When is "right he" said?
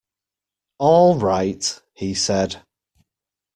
1.19-2.15